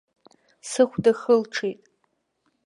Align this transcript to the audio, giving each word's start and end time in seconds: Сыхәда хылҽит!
Сыхәда 0.69 1.11
хылҽит! 1.19 1.79